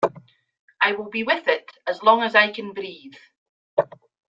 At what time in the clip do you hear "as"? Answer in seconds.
1.85-2.01, 2.23-2.33